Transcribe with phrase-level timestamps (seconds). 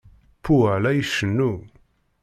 [0.43, 1.51] Pua la icennu.